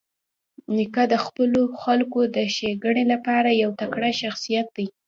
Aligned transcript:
نیکه 0.75 1.03
د 1.13 1.15
خپلو 1.25 1.61
خلکو 1.83 2.19
د 2.35 2.37
ښېګڼې 2.55 3.03
لپاره 3.13 3.49
یو 3.63 3.71
تکړه 3.81 4.09
شخصیت 4.21 4.67
دی. 4.77 4.87